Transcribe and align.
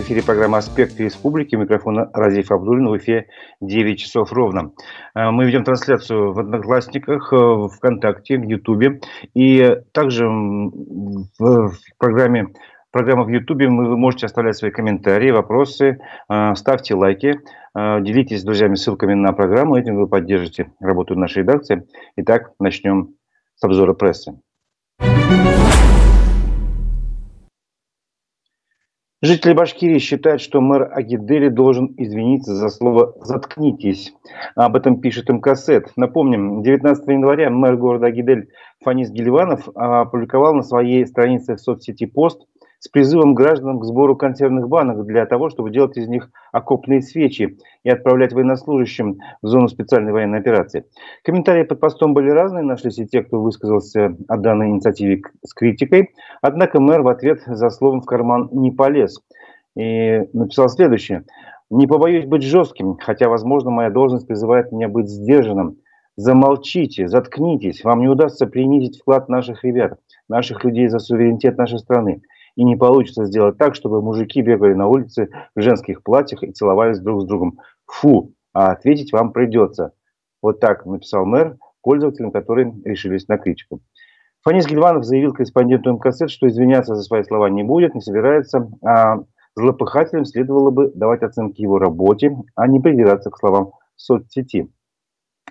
В 0.00 0.02
эфире 0.02 0.22
программа 0.22 0.56
«Аспекты 0.56 1.04
республики». 1.04 1.56
Микрофон 1.56 2.08
Разиф 2.14 2.50
Абдулин. 2.50 2.88
В 2.88 2.96
эфире 2.96 3.26
9 3.60 3.98
часов 3.98 4.32
ровно. 4.32 4.72
Э, 5.14 5.30
мы 5.30 5.44
ведем 5.44 5.62
трансляцию 5.62 6.32
в 6.32 6.38
Одноклассниках, 6.38 7.30
э, 7.34 7.68
ВКонтакте, 7.76 8.38
в 8.38 8.42
Ютубе. 8.44 9.02
И 9.34 9.76
также 9.92 10.26
в 10.26 11.72
программе 11.98 12.46
программа 12.90 13.24
в 13.24 13.28
Ютубе 13.28 13.68
вы 13.68 13.98
можете 13.98 14.24
оставлять 14.24 14.56
свои 14.56 14.70
комментарии, 14.70 15.32
вопросы, 15.32 15.98
э, 16.30 16.54
ставьте 16.54 16.94
лайки, 16.94 17.38
делитесь 17.74 18.40
с 18.40 18.44
друзьями 18.44 18.76
ссылками 18.76 19.12
на 19.12 19.34
программу. 19.34 19.76
Этим 19.76 19.96
вы 19.96 20.06
поддержите 20.08 20.72
работу 20.80 21.14
нашей 21.14 21.42
редакции. 21.42 21.86
Итак, 22.16 22.52
начнем 22.58 23.16
с 23.54 23.64
обзора 23.64 23.92
прессы. 23.92 24.32
Жители 29.22 29.52
Башкирии 29.52 29.98
считают, 29.98 30.40
что 30.40 30.62
мэр 30.62 30.90
Агидели 30.94 31.48
должен 31.48 31.94
извиниться 31.98 32.54
за 32.54 32.70
слово 32.70 33.14
«заткнитесь». 33.20 34.14
Об 34.54 34.76
этом 34.76 35.02
пишет 35.02 35.28
МКСЭД. 35.28 35.92
Напомним, 35.96 36.62
19 36.62 37.06
января 37.08 37.50
мэр 37.50 37.76
города 37.76 38.06
Агидель 38.06 38.48
Фанис 38.82 39.10
Гильванов 39.10 39.68
опубликовал 39.74 40.54
на 40.54 40.62
своей 40.62 41.06
странице 41.06 41.56
в 41.56 41.60
соцсети 41.60 42.06
пост– 42.06 42.46
с 42.80 42.88
призывом 42.88 43.34
гражданам 43.34 43.78
к 43.78 43.84
сбору 43.84 44.16
консервных 44.16 44.66
банок 44.68 45.04
для 45.04 45.26
того, 45.26 45.50
чтобы 45.50 45.70
делать 45.70 45.98
из 45.98 46.08
них 46.08 46.30
окопные 46.50 47.02
свечи 47.02 47.58
и 47.84 47.90
отправлять 47.90 48.32
военнослужащим 48.32 49.18
в 49.42 49.46
зону 49.46 49.68
специальной 49.68 50.12
военной 50.12 50.38
операции. 50.38 50.86
Комментарии 51.22 51.64
под 51.64 51.78
постом 51.78 52.14
были 52.14 52.30
разные, 52.30 52.64
нашлись 52.64 52.98
и 52.98 53.06
те, 53.06 53.22
кто 53.22 53.40
высказался 53.40 54.16
о 54.28 54.36
данной 54.38 54.70
инициативе 54.70 55.22
с 55.44 55.52
критикой, 55.52 56.14
однако 56.40 56.80
мэр 56.80 57.02
в 57.02 57.08
ответ 57.08 57.42
за 57.46 57.68
словом 57.68 58.00
в 58.00 58.06
карман 58.06 58.48
не 58.50 58.70
полез 58.70 59.20
и 59.76 60.22
написал 60.32 60.70
следующее. 60.70 61.24
«Не 61.68 61.86
побоюсь 61.86 62.24
быть 62.24 62.42
жестким, 62.42 62.96
хотя, 62.96 63.28
возможно, 63.28 63.70
моя 63.70 63.90
должность 63.90 64.26
призывает 64.26 64.72
меня 64.72 64.88
быть 64.88 65.08
сдержанным. 65.08 65.76
Замолчите, 66.16 67.08
заткнитесь, 67.08 67.84
вам 67.84 68.00
не 68.00 68.08
удастся 68.08 68.46
принизить 68.46 69.00
вклад 69.00 69.28
наших 69.28 69.64
ребят, 69.64 69.98
наших 70.28 70.64
людей 70.64 70.88
за 70.88 70.98
суверенитет 70.98 71.56
нашей 71.56 71.78
страны 71.78 72.22
и 72.56 72.64
не 72.64 72.76
получится 72.76 73.24
сделать 73.24 73.58
так, 73.58 73.74
чтобы 73.74 74.02
мужики 74.02 74.42
бегали 74.42 74.74
на 74.74 74.88
улице 74.88 75.30
в 75.54 75.60
женских 75.60 76.02
платьях 76.02 76.42
и 76.42 76.52
целовались 76.52 77.00
друг 77.00 77.22
с 77.22 77.24
другом. 77.24 77.58
Фу, 77.86 78.34
а 78.52 78.72
ответить 78.72 79.12
вам 79.12 79.32
придется. 79.32 79.92
Вот 80.42 80.60
так 80.60 80.86
написал 80.86 81.24
мэр 81.24 81.56
пользователям, 81.82 82.30
которые 82.30 82.74
решились 82.84 83.28
на 83.28 83.38
критику. 83.38 83.80
Фанис 84.42 84.66
Гильванов 84.66 85.04
заявил 85.04 85.34
корреспонденту 85.34 85.92
МКС, 85.92 86.22
что 86.28 86.48
извиняться 86.48 86.94
за 86.94 87.02
свои 87.02 87.22
слова 87.24 87.50
не 87.50 87.62
будет, 87.62 87.94
не 87.94 88.00
собирается, 88.00 88.70
а 88.82 89.18
злопыхателям 89.54 90.24
следовало 90.24 90.70
бы 90.70 90.90
давать 90.94 91.22
оценки 91.22 91.60
его 91.60 91.78
работе, 91.78 92.36
а 92.54 92.66
не 92.66 92.80
придираться 92.80 93.30
к 93.30 93.38
словам 93.38 93.72
в 93.96 94.00
соцсети. 94.00 94.72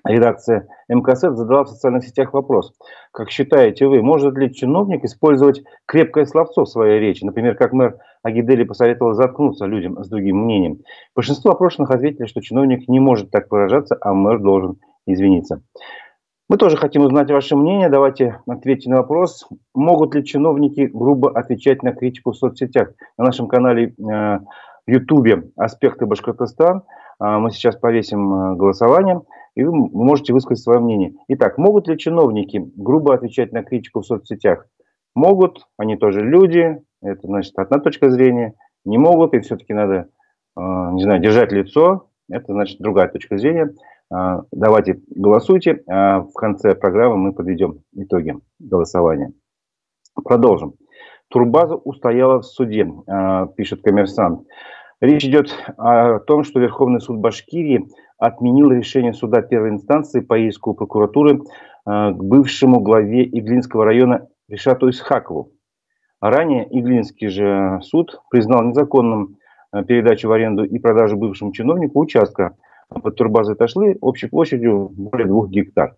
Редакция 0.06 0.68
МКС 0.88 1.22
задала 1.22 1.64
в 1.64 1.70
социальных 1.70 2.06
сетях 2.06 2.34
вопрос. 2.34 2.74
Как 3.12 3.30
считаете 3.30 3.88
вы, 3.88 4.02
может 4.02 4.36
ли 4.38 4.54
чиновник 4.54 5.04
использовать 5.04 5.64
крепкое 5.86 6.26
словцо 6.26 6.64
в 6.64 6.70
своей 6.70 7.00
речи? 7.00 7.24
Например, 7.24 7.56
как 7.56 7.74
мэр 7.74 7.98
Агидели 8.24 8.64
посоветовал 8.64 9.14
заткнуться 9.14 9.66
людям 9.66 10.04
с 10.04 10.10
другим 10.10 10.44
мнением. 10.44 10.80
Большинство 11.16 11.52
опрошенных 11.52 11.92
ответили, 11.92 12.26
что 12.26 12.42
чиновник 12.42 12.88
не 12.88 13.00
может 13.00 13.32
так 13.32 13.50
выражаться, 13.52 13.98
а 14.02 14.14
мэр 14.14 14.40
должен 14.40 14.78
извиниться. 15.06 15.62
Мы 16.50 16.58
тоже 16.58 16.78
хотим 16.78 17.04
узнать 17.04 17.30
ваше 17.30 17.56
мнение. 17.56 17.90
Давайте 17.90 18.42
ответьте 18.48 18.90
на 18.90 18.98
вопрос. 18.98 19.48
Могут 19.76 20.16
ли 20.16 20.26
чиновники 20.26 20.90
грубо 20.92 21.32
отвечать 21.32 21.84
на 21.84 21.94
критику 21.94 22.32
в 22.32 22.38
соцсетях? 22.38 22.90
На 23.20 23.26
нашем 23.26 23.48
канале 23.48 23.90
э, 23.90 23.94
в 24.00 24.40
Ютубе 24.88 25.44
«Аспекты 25.56 26.08
Башкортостан» 26.08 26.82
э, 27.22 27.38
мы 27.38 27.52
сейчас 27.52 27.76
повесим 27.76 28.34
э, 28.34 28.56
голосование 28.56 29.22
и 29.60 29.64
вы 29.64 29.74
можете 29.74 30.32
высказать 30.34 30.64
свое 30.64 30.80
мнение. 30.80 31.16
Итак, 31.28 31.58
могут 31.58 31.88
ли 31.88 31.98
чиновники 31.98 32.72
грубо 32.76 33.14
отвечать 33.14 33.52
на 33.52 33.64
критику 33.64 34.00
в 34.00 34.06
соцсетях? 34.06 34.66
Могут, 35.16 35.68
они 35.78 35.98
тоже 35.98 36.22
люди, 36.22 36.82
это 37.02 37.28
значит 37.28 37.54
одна 37.58 37.80
точка 37.80 38.10
зрения. 38.10 38.54
Не 38.86 38.98
могут, 38.98 39.34
и 39.34 39.40
все-таки 39.40 39.74
надо, 39.74 40.08
а, 40.56 40.92
не 40.94 41.04
знаю, 41.04 41.20
держать 41.20 41.52
лицо, 41.52 42.08
это 42.30 42.54
значит 42.54 42.80
другая 42.80 43.10
точка 43.10 43.38
зрения. 43.38 43.74
А, 44.10 44.44
давайте 44.54 45.02
голосуйте, 45.10 45.84
а 45.88 46.22
в 46.22 46.32
конце 46.34 46.74
программы 46.74 47.18
мы 47.18 47.34
подведем 47.34 47.82
итоги 47.94 48.36
голосования. 48.60 49.34
Продолжим. 50.24 50.76
Турбаза 51.30 51.76
устояла 51.76 52.40
в 52.40 52.46
суде, 52.46 52.92
пишет 53.56 53.84
коммерсант. 53.84 54.48
Речь 55.00 55.24
идет 55.26 55.54
о 55.78 56.20
том, 56.20 56.44
что 56.44 56.60
Верховный 56.60 57.00
суд 57.00 57.20
Башкирии 57.20 57.88
отменил 58.20 58.70
решение 58.72 59.14
суда 59.14 59.42
первой 59.42 59.70
инстанции 59.70 60.20
по 60.20 60.38
иску 60.38 60.74
прокуратуры 60.74 61.40
э, 61.40 61.42
к 61.86 62.18
бывшему 62.22 62.82
главе 62.82 63.24
Иглинского 63.26 63.86
района 63.86 64.28
Решату 64.50 64.90
Исхакову. 64.90 65.54
Ранее 66.22 66.68
Иглинский 66.70 67.30
же 67.30 67.80
суд 67.82 68.22
признал 68.30 68.64
незаконным 68.64 69.38
э, 69.72 69.84
передачу 69.86 70.28
в 70.28 70.34
аренду 70.34 70.66
и 70.66 70.78
продажу 70.80 71.18
бывшему 71.18 71.54
чиновнику 71.54 72.00
участка 72.00 72.58
под 72.90 73.16
турбазой 73.16 73.56
Ташлы 73.56 73.98
общей 74.02 74.28
площадью 74.28 74.90
более 74.90 75.28
двух 75.28 75.50
гектар. 75.50 75.96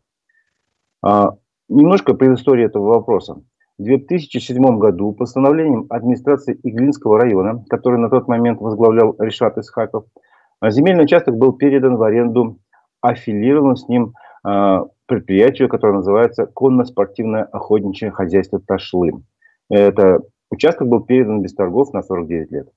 А, 1.04 1.32
немножко 1.70 2.14
предыстории 2.14 2.66
этого 2.66 2.86
вопроса. 2.86 3.42
В 3.80 3.84
2007 3.84 4.78
году 4.78 5.12
постановлением 5.14 5.88
администрации 5.90 6.60
Иглинского 6.62 7.20
района, 7.20 7.64
который 7.70 7.98
на 7.98 8.10
тот 8.12 8.28
момент 8.28 8.62
возглавлял 8.62 9.16
Решат 9.18 9.58
Исхаков, 9.58 10.06
а 10.06 10.22
земельный 10.70 11.06
участок 11.06 11.36
был 11.36 11.54
передан 11.54 11.96
в 11.96 12.04
аренду 12.04 12.60
аффилированному 13.02 13.76
с 13.76 13.88
ним 13.88 14.14
э, 14.48 14.80
предприятию, 15.08 15.70
которое 15.70 15.94
называется 15.94 16.46
Конно-спортивное 16.46 17.44
охотничье 17.44 18.12
хозяйство 18.12 18.60
Ташлы. 18.60 19.24
Это 19.70 20.20
участок 20.52 20.88
был 20.88 21.02
передан 21.02 21.42
без 21.42 21.54
торгов 21.54 21.94
на 21.94 22.04
49 22.04 22.52
лет. 22.52 22.70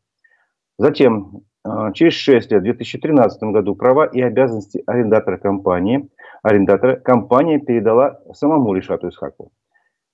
Затем, 0.78 1.42
э, 1.66 1.92
через 1.92 2.14
6 2.14 2.50
лет, 2.52 2.60
в 2.62 2.64
2013 2.64 3.52
году, 3.52 3.74
права 3.74 4.06
и 4.06 4.20
обязанности 4.20 4.82
арендатора 4.86 5.36
компании, 5.36 6.08
арендатора 6.42 6.96
компания 6.96 7.58
передала 7.58 8.18
самому 8.32 8.74
Решату 8.74 9.08
Исхакову. 9.08 9.52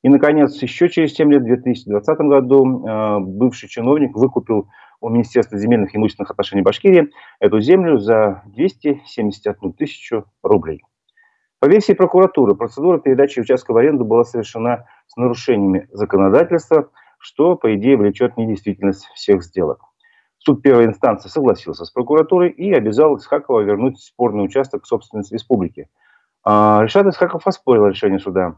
И, 0.03 0.09
наконец, 0.09 0.61
еще 0.63 0.89
через 0.89 1.15
7 1.15 1.31
лет, 1.31 1.43
в 1.43 1.47
2020 1.47 2.19
году, 2.21 3.21
бывший 3.21 3.69
чиновник 3.69 4.17
выкупил 4.17 4.69
у 5.01 5.09
Министерства 5.09 5.59
земельных 5.59 5.95
и 5.95 5.99
имущественных 5.99 6.31
отношений 6.31 6.63
Башкирии 6.63 7.11
эту 7.39 7.61
землю 7.61 7.99
за 7.99 8.43
271 8.47 9.73
тысячу 9.73 10.27
рублей. 10.43 10.83
По 11.59 11.67
версии 11.67 11.93
прокуратуры, 11.93 12.55
процедура 12.55 12.99
передачи 12.99 13.41
участка 13.41 13.73
в 13.73 13.77
аренду 13.77 14.05
была 14.05 14.25
совершена 14.25 14.87
с 15.07 15.17
нарушениями 15.17 15.89
законодательства, 15.93 16.91
что, 17.19 17.55
по 17.57 17.75
идее, 17.77 17.99
влечет 17.99 18.37
недействительность 18.37 19.05
всех 19.15 19.43
сделок. 19.43 19.83
Суд 20.39 20.63
первой 20.63 20.87
инстанции 20.87 21.29
согласился 21.29 21.85
с 21.85 21.91
прокуратурой 21.91 22.49
и 22.49 22.73
обязал 22.73 23.19
Исхакова 23.19 23.61
вернуть 23.61 24.01
спорный 24.01 24.43
участок 24.43 24.85
в 24.85 24.87
собственность 24.87 25.33
республики. 25.33 25.91
А 26.43 26.83
Решат 26.83 27.07
Исхаков 27.07 27.47
оспорил 27.47 27.87
решение 27.87 28.19
суда 28.19 28.57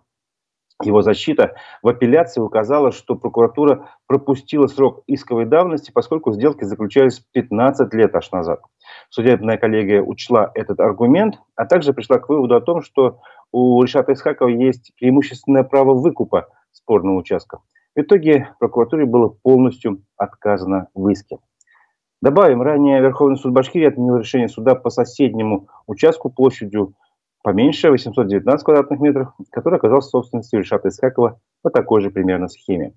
его 0.84 1.02
защита 1.02 1.54
в 1.82 1.88
апелляции 1.88 2.40
указала, 2.40 2.92
что 2.92 3.14
прокуратура 3.14 3.88
пропустила 4.06 4.66
срок 4.66 5.02
исковой 5.06 5.46
давности, 5.46 5.90
поскольку 5.90 6.32
сделки 6.32 6.64
заключались 6.64 7.20
15 7.32 7.92
лет 7.94 8.14
аж 8.14 8.30
назад. 8.32 8.60
Судебная 9.10 9.56
коллегия 9.56 10.02
учла 10.02 10.50
этот 10.54 10.80
аргумент, 10.80 11.38
а 11.56 11.66
также 11.66 11.92
пришла 11.92 12.18
к 12.18 12.28
выводу 12.28 12.56
о 12.56 12.60
том, 12.60 12.82
что 12.82 13.20
у 13.52 13.82
Решата 13.82 14.12
Исхакова 14.12 14.48
есть 14.48 14.92
преимущественное 14.98 15.62
право 15.62 15.94
выкупа 15.94 16.48
спорного 16.72 17.16
участка. 17.16 17.58
В 17.94 18.00
итоге 18.00 18.48
прокуратуре 18.58 19.04
было 19.04 19.28
полностью 19.28 20.02
отказано 20.16 20.88
в 20.94 21.08
иске. 21.08 21.38
Добавим, 22.22 22.62
ранее 22.62 23.00
Верховный 23.00 23.36
суд 23.36 23.52
Башкирии 23.52 23.88
отменил 23.88 24.16
решение 24.16 24.48
суда 24.48 24.74
по 24.76 24.90
соседнему 24.90 25.66
участку 25.86 26.30
площадью 26.30 26.94
поменьше, 27.42 27.90
819 27.90 28.64
квадратных 28.64 29.00
метров, 29.00 29.28
который 29.50 29.76
оказался 29.76 30.10
собственностью 30.10 30.60
Ильшата 30.60 30.88
Исхакова 30.88 31.40
по 31.62 31.70
такой 31.70 32.00
же 32.00 32.10
примерно 32.10 32.48
схеме. 32.48 32.94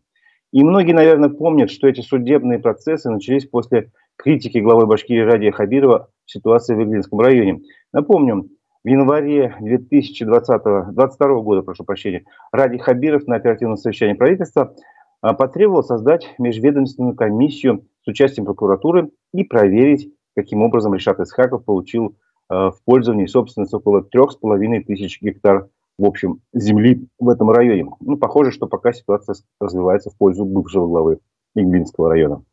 И 0.52 0.64
многие, 0.64 0.94
наверное, 0.94 1.30
помнят, 1.30 1.70
что 1.70 1.88
эти 1.88 2.02
судебные 2.02 2.60
процессы 2.60 3.10
начались 3.10 3.46
после 3.46 3.92
критики 4.16 4.60
главы 4.60 4.86
Башкирии 4.86 5.22
Радия 5.22 5.52
Хабирова 5.52 6.10
в 6.26 6.32
ситуации 6.32 6.76
в 6.76 6.84
Иглинском 6.84 7.20
районе. 7.20 7.62
Напомню, 7.92 8.50
в 8.84 8.88
январе 8.88 9.56
2020, 9.60 10.64
2022 10.64 11.42
года, 11.42 11.64
прошу 11.64 11.84
прощения, 11.84 12.24
Ради 12.52 12.78
Хабиров 12.78 13.26
на 13.28 13.36
оперативном 13.36 13.78
совещании 13.78 14.14
правительства 14.14 14.76
а, 15.22 15.34
потребовал 15.34 15.84
создать 15.84 16.36
межведомственную 16.38 17.16
комиссию 17.16 17.88
с 18.04 18.08
участием 18.08 18.46
прокуратуры 18.46 19.10
и 19.34 19.44
проверить, 19.44 20.14
каким 20.36 20.62
образом 20.62 20.94
Решат 20.94 21.20
Исхаков 21.20 21.66
получил 21.66 22.16
в 22.50 22.76
пользовании 22.86 23.26
собственность 23.26 23.74
около 23.74 24.04
трех 24.04 24.32
с 24.32 24.36
половиной 24.36 24.84
тысяч 24.84 25.22
гектар 25.22 25.70
в 25.98 26.06
общем 26.06 26.42
земли 26.54 27.08
в 27.20 27.30
этом 27.30 27.50
районе. 27.50 27.90
Ну, 28.00 28.18
похоже, 28.18 28.52
что 28.52 28.68
пока 28.68 28.92
ситуация 28.94 29.36
развивается 29.60 30.10
в 30.10 30.18
пользу 30.18 30.46
бывшего 30.46 30.88
главы 30.88 31.20
Иглинского 31.56 32.10
района. 32.10 32.44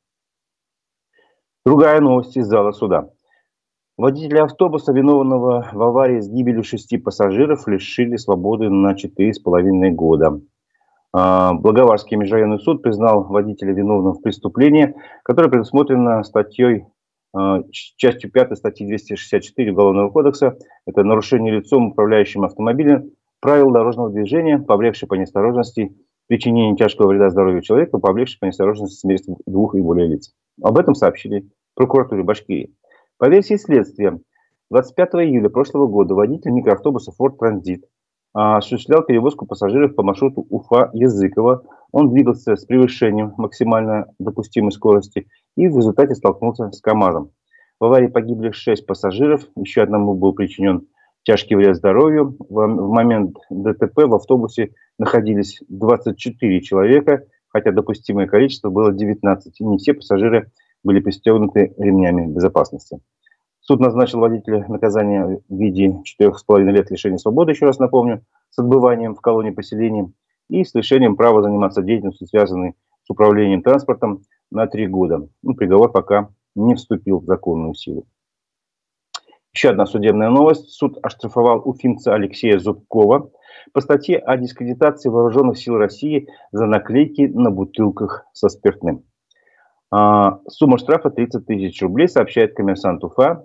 Другая 1.65 2.00
новость 2.00 2.37
из 2.37 2.47
зала 2.47 2.73
суда. 2.73 3.11
Водителя 3.97 4.44
автобуса, 4.44 4.93
виновного 4.93 5.69
в 5.73 5.83
аварии 5.83 6.21
с 6.21 6.29
гибелью 6.29 6.65
шести 6.65 6.97
пассажиров, 6.99 7.69
лишили 7.69 8.17
свободы 8.17 8.69
на 8.69 8.94
четыре 8.94 9.35
с 9.35 9.39
половиной 9.39 9.91
года. 9.91 10.41
А, 11.12 11.53
Благоварский 11.53 12.17
межрайонный 12.17 12.59
суд 12.59 12.83
признал 12.83 13.25
водителя 13.25 13.73
виновным 13.75 14.15
в 14.15 14.23
преступлении, 14.23 14.94
которое 15.23 15.50
предусмотрено 15.50 16.23
статьей, 16.23 16.87
частью 17.96 18.31
5 18.31 18.56
статьи 18.58 18.87
264 18.87 19.73
Уголовного 19.73 20.11
кодекса. 20.11 20.56
Это 20.87 21.02
нарушение 21.05 21.55
лицом, 21.55 21.88
управляющим 21.88 22.44
автомобилем, 22.44 23.11
правил 23.40 23.70
дорожного 23.70 24.11
движения, 24.11 24.58
повлекшее 24.58 25.08
по 25.08 25.14
неосторожности 25.14 25.94
причинение 26.29 26.76
тяжкого 26.76 27.08
вреда 27.08 27.31
здоровью 27.31 27.62
человека, 27.62 27.99
повлекшее 27.99 28.38
по 28.40 28.44
неосторожности 28.46 29.00
смерть 29.00 29.25
двух 29.46 29.75
и 29.75 29.81
более 29.81 30.08
лиц. 30.08 30.32
Об 30.62 30.79
этом 30.79 30.94
сообщили 30.94 31.49
прокуратуре 31.75 32.23
Башкирии. 32.23 32.75
По 33.19 33.29
версии 33.29 33.56
следствия, 33.56 34.19
25 34.70 35.14
июля 35.26 35.49
прошлого 35.49 35.87
года 35.87 36.14
водитель 36.14 36.50
микроавтобуса 36.50 37.12
Ford 37.19 37.37
Transit 37.38 37.82
а, 38.34 38.56
осуществлял 38.56 39.02
перевозку 39.02 39.46
пассажиров 39.46 39.94
по 39.94 40.02
маршруту 40.02 40.46
Уфа-Языково. 40.49 41.64
Он 41.93 42.11
двигался 42.11 42.56
с 42.56 42.64
превышением 42.64 43.34
максимально 43.37 44.06
допустимой 44.19 44.73
скорости 44.73 45.29
и 45.57 45.69
в 45.69 45.77
результате 45.77 46.15
столкнулся 46.15 46.71
с 46.71 46.81
КАМАЗом. 46.81 47.31
В 47.81 47.85
аварии 47.85 48.07
погибли 48.07 48.53
6 48.53 48.87
пассажиров, 48.87 49.47
еще 49.57 49.83
одному 49.83 50.15
был 50.15 50.35
причинен 50.35 50.87
тяжкий 51.25 51.55
вред 51.55 51.77
здоровью. 51.77 52.37
В 52.49 52.67
момент 52.67 53.37
ДТП 53.51 54.05
в 54.05 54.15
автобусе 54.15 54.73
находились 54.99 55.61
24 55.69 56.61
человека, 56.61 57.25
хотя 57.49 57.73
допустимое 57.73 58.27
количество 58.27 58.71
было 58.71 58.93
19. 58.93 59.61
И 59.61 59.65
не 59.65 59.79
все 59.79 59.95
пассажиры 59.95 60.51
были 60.85 61.01
пристегнуты 61.01 61.75
ремнями 61.79 62.27
безопасности. 62.27 63.01
Суд 63.61 63.79
назначил 63.79 64.19
водителя 64.19 64.67
наказание 64.69 65.41
в 65.49 65.57
виде 65.57 65.97
4,5 66.21 66.63
лет 66.65 66.91
лишения 66.91 67.19
свободы, 67.19 67.53
еще 67.53 67.67
раз 67.67 67.79
напомню, 67.79 68.25
с 68.51 68.59
отбыванием 68.59 69.15
в 69.15 69.21
колонии 69.21 69.51
поселения 69.51 70.11
и 70.49 70.65
с 70.65 70.75
лишением 70.75 71.17
права 71.17 71.43
заниматься 71.43 71.83
деятельностью, 71.83 72.27
связанной 72.27 72.75
с 73.05 73.11
управлением 73.11 73.63
транспортом, 73.63 74.23
на 74.53 74.67
три 74.67 74.87
года. 74.87 75.29
Ну, 75.43 75.55
приговор 75.55 75.91
пока 75.91 76.29
не 76.55 76.75
вступил 76.75 77.21
в 77.21 77.25
законную 77.25 77.75
силу. 77.75 78.07
Еще 79.55 79.71
одна 79.71 79.87
судебная 79.87 80.31
новость. 80.31 80.71
Суд 80.71 80.99
оштрафовал 81.03 81.63
уфимца 81.65 82.15
Алексея 82.15 82.59
Зубкова 82.59 83.31
по 83.73 83.81
статье 83.81 84.19
о 84.19 84.37
дискредитации 84.37 85.09
вооруженных 85.09 85.59
сил 85.59 85.77
России 85.77 86.29
за 86.53 86.67
наклейки 86.67 87.23
на 87.23 87.51
бутылках 87.51 88.25
со 88.33 88.49
спиртным. 88.49 89.05
А, 89.91 90.41
сумма 90.49 90.79
штрафа 90.79 91.11
30 91.11 91.47
тысяч 91.47 91.83
рублей, 91.83 92.09
сообщает 92.09 92.55
коммерсант 92.55 93.05
Уфа. 93.05 93.45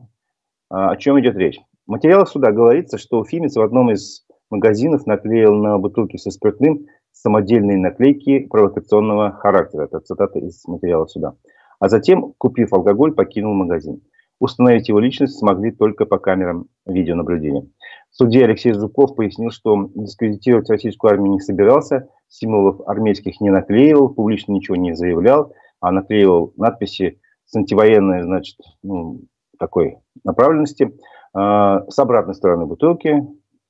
А, 0.69 0.92
о 0.92 0.98
чем 0.98 1.19
идет 1.19 1.36
речь? 1.36 1.59
В 1.86 1.92
материалах 1.92 2.30
суда 2.30 2.51
говорится, 2.51 2.98
что 2.98 3.19
уфимец 3.19 3.56
в 3.56 3.62
одном 3.62 3.92
из 3.92 4.25
магазинов 4.50 5.06
наклеил 5.06 5.56
на 5.56 5.77
бутылки 5.77 6.15
со 6.15 6.31
спиртным 6.31 6.86
самодельные 7.21 7.77
наклейки 7.77 8.39
провокационного 8.47 9.31
характера. 9.31 9.85
Это 9.85 9.99
цитата 9.99 10.39
из 10.39 10.65
материала 10.67 11.05
суда. 11.05 11.33
А 11.79 11.89
затем, 11.89 12.33
купив 12.37 12.73
алкоголь, 12.73 13.13
покинул 13.13 13.53
магазин. 13.53 14.01
Установить 14.39 14.87
его 14.89 14.99
личность 14.99 15.37
смогли 15.37 15.71
только 15.71 16.05
по 16.05 16.19
камерам 16.19 16.67
видеонаблюдения. 16.85 17.67
Судья 18.11 18.45
Алексей 18.45 18.71
Зубков 18.71 19.15
пояснил, 19.15 19.51
что 19.51 19.89
дискредитировать 19.95 20.69
российскую 20.69 21.11
армию 21.11 21.33
не 21.33 21.39
собирался, 21.39 22.07
символов 22.27 22.81
армейских 22.87 23.41
не 23.41 23.49
наклеивал, 23.49 24.09
публично 24.09 24.53
ничего 24.53 24.75
не 24.75 24.93
заявлял– 24.93 25.53
а 25.79 25.91
наклеивал 25.91 26.53
надписи 26.57 27.19
с 27.45 27.55
антивоенной, 27.55 28.23
значит, 28.23 28.57
ну, 28.83 29.21
такой 29.59 29.97
направленности. 30.23 30.93
А, 31.33 31.85
с 31.89 31.97
обратной 31.99 32.35
стороны 32.35 32.65
бутылки 32.65 33.23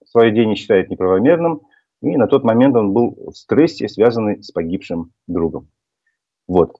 свое 0.05 0.31
день 0.31 0.55
считает 0.55 0.89
неправомерным, 0.89 1.61
и 2.01 2.15
на 2.17 2.27
тот 2.27 2.43
момент 2.43 2.75
он 2.75 2.93
был 2.93 3.31
в 3.31 3.35
стрессе, 3.35 3.89
связанный 3.89 4.43
с 4.43 4.51
погибшим 4.51 5.11
другом. 5.27 5.69
Вот 6.47 6.77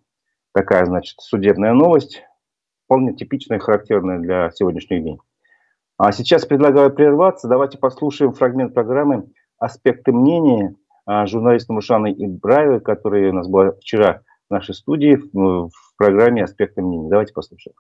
такая, 0.54 0.86
значит, 0.86 1.16
судебная 1.20 1.74
новость, 1.74 2.24
вполне 2.86 3.16
типичная 3.16 3.58
и 3.58 3.62
характерная 3.62 4.20
для 4.20 4.52
сегодняшних 4.52 5.02
дней. 5.02 5.20
А 5.98 6.12
сейчас 6.12 6.46
предлагаю 6.46 6.94
прерваться. 6.94 7.48
Давайте 7.48 7.78
послушаем 7.78 8.34
фрагмент 8.34 8.74
программы 8.74 9.32
«Аспекты 9.58 10.12
мнения» 10.12 10.76
журналиста 11.26 11.74
Мушаны 11.74 12.14
Ибраевой, 12.14 12.82
которая 12.82 13.32
у 13.32 13.34
нас 13.34 13.48
была 13.48 13.72
вчера 13.72 14.22
нашей 14.50 14.76
студии 14.76 15.20
в 15.34 15.72
программе 15.98 16.44
«Аспекты 16.44 16.82
мнений». 16.82 17.10
Давайте 17.10 17.34
послушаем. 17.34 17.76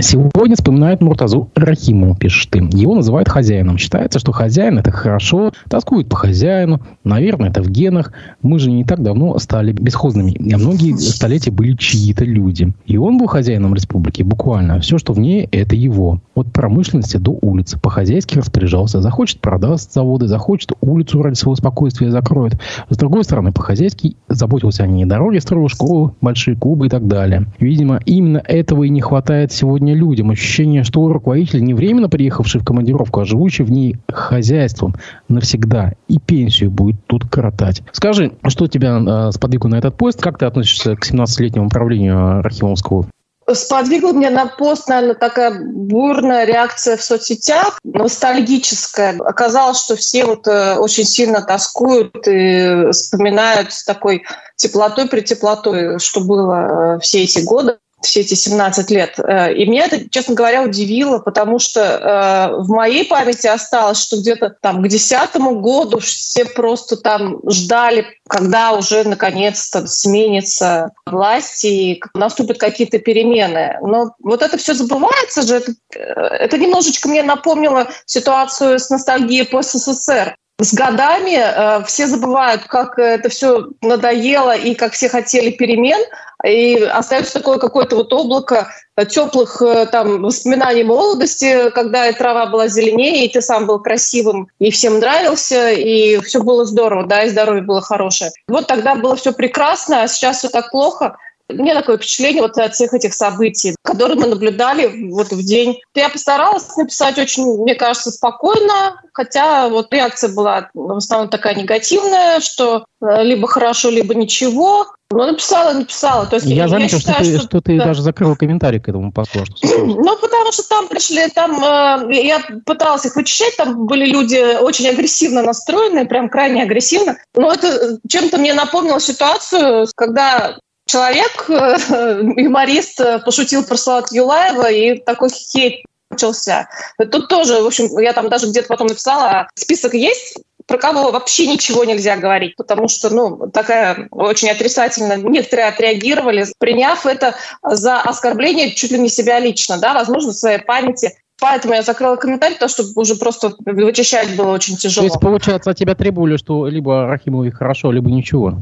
Сегодня 0.00 0.54
вспоминает 0.54 1.00
Муртазу 1.00 1.50
Рахимову, 1.56 2.14
пишет 2.14 2.50
ты. 2.50 2.58
Его 2.72 2.94
называют 2.94 3.28
хозяином. 3.28 3.78
Считается, 3.78 4.18
что 4.18 4.32
хозяин 4.32 4.78
это 4.78 4.92
хорошо, 4.92 5.52
тоскует 5.68 6.08
по 6.08 6.16
хозяину. 6.16 6.80
Наверное, 7.04 7.50
это 7.50 7.62
в 7.62 7.68
генах. 7.68 8.12
Мы 8.40 8.58
же 8.58 8.70
не 8.70 8.84
так 8.84 9.02
давно 9.02 9.38
стали 9.38 9.72
бесхозными. 9.72 10.36
А 10.52 10.58
многие 10.58 10.96
столетия 10.96 11.50
были 11.50 11.74
чьи-то 11.74 12.24
люди. 12.24 12.72
И 12.86 12.96
он 12.96 13.18
был 13.18 13.26
хозяином 13.26 13.74
республики. 13.74 14.22
Буквально. 14.22 14.80
Все, 14.80 14.98
что 14.98 15.12
в 15.12 15.18
ней, 15.18 15.48
это 15.50 15.74
его. 15.74 16.20
От 16.38 16.52
промышленности 16.52 17.16
до 17.16 17.32
улицы. 17.32 17.80
По-хозяйски 17.80 18.38
распоряжался. 18.38 19.00
Захочет, 19.00 19.40
продаст 19.40 19.92
заводы. 19.92 20.28
Захочет, 20.28 20.70
улицу 20.80 21.20
ради 21.20 21.34
своего 21.34 21.56
спокойствия 21.56 22.12
закроет. 22.12 22.60
С 22.88 22.96
другой 22.96 23.24
стороны, 23.24 23.50
по-хозяйски 23.50 24.14
заботился 24.28 24.84
о 24.84 24.86
ней. 24.86 25.04
Дороги 25.04 25.38
строил, 25.38 25.66
школы, 25.66 26.12
большие 26.20 26.56
клубы 26.56 26.86
и 26.86 26.88
так 26.88 27.08
далее. 27.08 27.46
Видимо, 27.58 28.00
именно 28.06 28.40
этого 28.44 28.84
и 28.84 28.88
не 28.88 29.00
хватает 29.00 29.50
сегодня 29.50 29.96
людям. 29.96 30.30
Ощущение, 30.30 30.84
что 30.84 31.12
руководитель 31.12 31.64
не 31.64 31.74
временно 31.74 32.08
приехавший 32.08 32.60
в 32.60 32.64
командировку, 32.64 33.18
а 33.18 33.24
живущий 33.24 33.64
в 33.64 33.72
ней 33.72 33.96
хозяйством 34.08 34.94
навсегда. 35.28 35.94
И 36.06 36.20
пенсию 36.20 36.70
будет 36.70 37.04
тут 37.08 37.24
коротать. 37.28 37.82
Скажи, 37.90 38.30
что 38.46 38.68
тебя 38.68 39.00
э, 39.00 39.32
сподвигло 39.32 39.70
на 39.70 39.78
этот 39.78 39.96
поезд? 39.96 40.22
Как 40.22 40.38
ты 40.38 40.46
относишься 40.46 40.94
к 40.94 41.04
17-летнему 41.04 41.66
управлению 41.66 42.42
Рахимовского? 42.42 43.06
Сподвигла 43.52 44.12
меня 44.12 44.30
на 44.30 44.46
пост, 44.46 44.88
наверное, 44.88 45.14
такая 45.14 45.58
бурная 45.58 46.44
реакция 46.44 46.96
в 46.96 47.02
соцсетях, 47.02 47.78
ностальгическая. 47.84 49.16
Оказалось, 49.20 49.82
что 49.82 49.96
все 49.96 50.24
вот 50.24 50.46
э, 50.46 50.76
очень 50.76 51.04
сильно 51.04 51.40
тоскуют 51.40 52.26
и 52.26 52.90
вспоминают 52.92 53.72
с 53.72 53.84
такой 53.84 54.24
теплотой, 54.56 55.08
при 55.08 55.20
теплотой, 55.20 55.98
что 55.98 56.20
было 56.20 56.96
э, 56.96 57.00
все 57.00 57.22
эти 57.22 57.40
годы 57.40 57.78
все 58.02 58.20
эти 58.20 58.34
17 58.34 58.90
лет. 58.90 59.18
Э, 59.18 59.52
и 59.52 59.66
меня 59.66 59.86
это, 59.86 60.08
честно 60.08 60.34
говоря, 60.34 60.62
удивило, 60.62 61.18
потому 61.18 61.58
что 61.58 61.80
э, 61.80 62.62
в 62.62 62.68
моей 62.68 63.04
памяти 63.04 63.46
осталось, 63.46 64.00
что 64.00 64.18
где-то 64.18 64.54
там 64.60 64.82
к 64.82 64.88
десятому 64.88 65.60
году 65.60 65.98
все 65.98 66.44
просто 66.44 66.96
там 66.96 67.40
ждали, 67.48 68.06
когда 68.28 68.72
уже 68.72 69.04
наконец-то 69.04 69.86
сменится 69.86 70.92
власть 71.06 71.64
и 71.64 72.00
наступят 72.14 72.58
какие-то 72.58 72.98
перемены. 72.98 73.78
Но 73.82 74.14
вот 74.22 74.42
это 74.42 74.56
все 74.58 74.74
забывается 74.74 75.42
же. 75.42 75.56
Это, 75.56 75.72
э, 75.94 75.98
это 75.98 76.58
немножечко 76.58 77.08
мне 77.08 77.22
напомнило 77.22 77.88
ситуацию 78.06 78.78
с 78.78 78.90
ностальгией 78.90 79.46
по 79.46 79.62
СССР 79.62 80.36
с 80.60 80.74
годами 80.74 81.38
э, 81.38 81.84
все 81.84 82.06
забывают, 82.08 82.64
как 82.64 82.98
это 82.98 83.28
все 83.28 83.68
надоело 83.80 84.56
и 84.56 84.74
как 84.74 84.92
все 84.92 85.08
хотели 85.08 85.50
перемен, 85.50 86.00
и 86.44 86.74
остается 86.82 87.34
такое 87.34 87.58
какое-то 87.58 87.94
вот 87.94 88.12
облако 88.12 88.68
теплых 89.08 89.62
э, 89.62 89.86
там 89.86 90.22
воспоминаний 90.22 90.82
молодости, 90.82 91.70
когда 91.70 92.08
и 92.08 92.12
трава 92.12 92.46
была 92.46 92.66
зеленее, 92.66 93.26
и 93.26 93.32
ты 93.32 93.40
сам 93.40 93.66
был 93.66 93.78
красивым, 93.78 94.48
и 94.58 94.72
всем 94.72 94.98
нравился, 94.98 95.70
и 95.70 96.18
все 96.22 96.42
было 96.42 96.64
здорово, 96.64 97.06
да, 97.06 97.22
и 97.22 97.30
здоровье 97.30 97.62
было 97.62 97.80
хорошее. 97.80 98.32
Вот 98.48 98.66
тогда 98.66 98.96
было 98.96 99.14
все 99.14 99.32
прекрасно, 99.32 100.02
а 100.02 100.08
сейчас 100.08 100.38
все 100.38 100.48
так 100.48 100.72
плохо. 100.72 101.16
У 101.50 101.54
меня 101.54 101.74
такое 101.74 101.96
впечатление 101.96 102.42
вот 102.42 102.58
от 102.58 102.74
всех 102.74 102.92
этих 102.92 103.14
событий, 103.14 103.74
которые 103.82 104.18
мы 104.18 104.26
наблюдали 104.26 105.10
вот 105.10 105.30
в 105.30 105.42
день. 105.42 105.80
Я 105.94 106.10
постаралась 106.10 106.76
написать 106.76 107.18
очень, 107.18 107.44
мне 107.62 107.74
кажется, 107.74 108.10
спокойно, 108.10 109.00
хотя 109.14 109.68
вот 109.68 109.92
реакция 109.92 110.30
была 110.30 110.68
в 110.74 110.96
основном 110.96 111.30
такая 111.30 111.54
негативная, 111.54 112.40
что 112.40 112.84
э, 113.00 113.22
либо 113.24 113.48
хорошо, 113.48 113.88
либо 113.88 114.14
ничего. 114.14 114.86
Но 115.10 115.24
написала, 115.24 115.72
написала. 115.72 116.26
То 116.26 116.36
есть, 116.36 116.46
я, 116.46 116.64
я 116.64 116.68
заметил, 116.68 116.98
считаю, 116.98 117.24
что 117.24 117.32
ты, 117.32 117.38
что, 117.38 117.48
что 117.48 117.60
ты 117.62 117.78
да. 117.78 117.84
даже 117.86 118.02
закрыла 118.02 118.34
комментарий 118.34 118.78
к 118.78 118.88
этому 118.88 119.10
посту. 119.10 119.40
Ну, 119.62 120.16
потому 120.18 120.52
что 120.52 120.68
там 120.68 120.86
пришли, 120.86 121.28
там, 121.28 121.64
э, 121.64 122.26
я 122.26 122.44
пыталась 122.66 123.06
их 123.06 123.16
вычищать, 123.16 123.56
там 123.56 123.86
были 123.86 124.04
люди 124.04 124.58
очень 124.60 124.86
агрессивно 124.86 125.42
настроенные, 125.42 126.04
прям 126.04 126.28
крайне 126.28 126.62
агрессивно. 126.62 127.16
Но 127.34 127.50
это 127.50 127.98
чем-то 128.06 128.36
мне 128.36 128.52
напомнило 128.52 129.00
ситуацию, 129.00 129.86
когда 129.96 130.58
человек, 130.88 131.48
э, 131.48 132.22
юморист, 132.40 133.00
э, 133.00 133.20
пошутил 133.20 133.64
про 133.64 133.76
Салат 133.76 134.10
Юлаева, 134.10 134.70
и 134.70 134.98
такой 134.98 135.30
хейт 135.30 135.84
начался. 136.10 136.68
Тут 137.12 137.28
тоже, 137.28 137.60
в 137.60 137.66
общем, 137.66 137.96
я 137.98 138.12
там 138.12 138.28
даже 138.28 138.48
где-то 138.48 138.68
потом 138.68 138.88
написала, 138.88 139.48
список 139.54 139.94
есть 139.94 140.38
про 140.66 140.76
кого 140.76 141.10
вообще 141.10 141.46
ничего 141.46 141.84
нельзя 141.84 142.16
говорить, 142.18 142.54
потому 142.56 142.88
что, 142.88 143.08
ну, 143.08 143.48
такая 143.50 144.06
очень 144.10 144.50
отрицательно 144.50 145.16
некоторые 145.16 145.68
отреагировали, 145.68 146.44
приняв 146.58 147.06
это 147.06 147.34
за 147.62 148.00
оскорбление 148.00 148.72
чуть 148.72 148.90
ли 148.90 148.98
не 148.98 149.08
себя 149.08 149.40
лично, 149.40 149.78
да, 149.78 149.94
возможно, 149.94 150.32
в 150.32 150.36
своей 150.36 150.58
памяти. 150.58 151.14
Поэтому 151.40 151.72
я 151.74 151.82
закрыла 151.82 152.16
комментарий, 152.16 152.56
потому 152.56 152.68
что 152.68 152.84
уже 152.96 153.14
просто 153.14 153.54
вычищать 153.64 154.36
было 154.36 154.50
очень 154.50 154.76
тяжело. 154.76 155.06
То 155.06 155.12
есть, 155.12 155.20
получается, 155.20 155.70
от 155.70 155.78
тебя 155.78 155.94
требовали, 155.94 156.36
что 156.36 156.66
либо 156.66 157.06
Рахимовой 157.06 157.50
хорошо, 157.50 157.90
либо 157.90 158.10
ничего? 158.10 158.58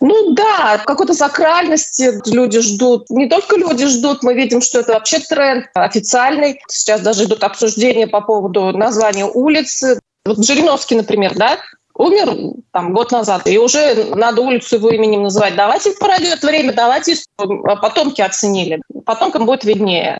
Ну 0.00 0.32
да, 0.32 0.78
какой-то 0.86 1.12
сакральности 1.12 2.10
люди 2.32 2.60
ждут. 2.60 3.10
Не 3.10 3.28
только 3.28 3.56
люди 3.56 3.86
ждут, 3.86 4.22
мы 4.22 4.34
видим, 4.34 4.62
что 4.62 4.80
это 4.80 4.94
вообще 4.94 5.18
тренд 5.18 5.66
официальный. 5.74 6.58
Сейчас 6.68 7.02
даже 7.02 7.24
идут 7.24 7.44
обсуждения 7.44 8.06
по 8.06 8.22
поводу 8.22 8.72
названия 8.72 9.26
улицы. 9.26 10.00
Вот 10.24 10.42
Жириновский, 10.44 10.96
например, 10.96 11.34
да, 11.36 11.58
умер 11.94 12.54
там 12.72 12.94
год 12.94 13.12
назад, 13.12 13.46
и 13.46 13.58
уже 13.58 14.14
надо 14.14 14.40
улицу 14.40 14.76
его 14.76 14.88
именем 14.90 15.22
называть. 15.22 15.54
Давайте 15.54 15.92
пройдет 15.92 16.42
время, 16.42 16.72
давайте 16.72 17.16
потомки 17.36 18.22
оценили. 18.22 18.80
Потомкам 19.04 19.44
будет 19.44 19.64
виднее. 19.64 20.18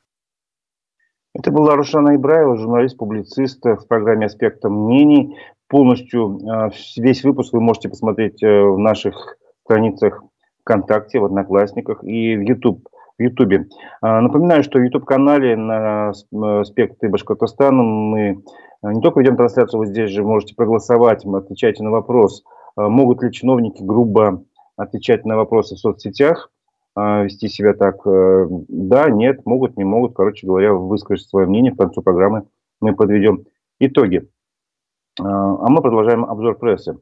Это 1.35 1.51
была 1.51 1.75
Рушана 1.75 2.17
Ибраева, 2.17 2.59
журналист-публицист 2.59 3.65
в 3.65 3.87
программе 3.87 4.27
«Аспекта 4.27 4.69
мнений». 4.69 5.39
Полностью 5.69 6.41
э, 6.41 6.71
весь 6.97 7.23
выпуск 7.23 7.53
вы 7.53 7.61
можете 7.61 7.89
посмотреть 7.89 8.43
э, 8.43 8.47
в 8.47 8.77
наших 8.77 9.37
страницах 9.71 10.25
ВКонтакте, 10.63 11.21
в 11.21 11.25
Одноклассниках 11.25 12.03
и 12.03 12.37
в 12.37 12.41
YouTube. 12.41 12.89
В 13.19 13.23
Ютубе. 13.23 13.69
А, 14.01 14.21
напоминаю, 14.21 14.65
что 14.65 14.79
в 14.79 14.83
YouTube-канале 14.83 15.55
на 15.55 16.13
спектре 16.65 17.11
Башкортостана 17.11 17.83
мы 17.83 18.43
а, 18.83 18.95
не 18.95 19.03
только 19.03 19.21
ведем 19.21 19.37
трансляцию, 19.37 19.81
вы 19.81 19.87
здесь 19.87 20.11
же 20.11 20.25
можете 20.25 20.55
проголосовать, 20.55 21.25
отвечайте 21.27 21.85
на 21.85 21.91
вопрос, 21.91 22.43
а, 22.77 22.89
могут 22.89 23.23
ли 23.23 23.31
чиновники 23.31 23.83
грубо 23.83 24.43
отвечать 24.77 25.27
на 25.27 25.37
вопросы 25.37 25.75
в 25.75 25.79
соцсетях, 25.79 26.51
вести 26.97 27.49
себя 27.49 27.75
так, 27.75 28.05
э, 28.07 28.47
да, 28.69 29.11
нет, 29.11 29.45
могут, 29.47 29.77
не 29.77 29.85
могут, 29.85 30.15
короче 30.15 30.47
говоря, 30.47 30.73
высказать 30.73 31.29
свое 31.29 31.47
мнение, 31.47 31.73
в 31.73 31.77
конце 31.77 32.01
программы 32.01 32.47
мы 32.81 32.97
подведем 32.97 33.45
итоги. 33.79 34.29
А 35.21 35.69
мы 35.69 35.83
продолжаем 35.83 36.25
обзор 36.25 36.57
прессы. 36.59 36.97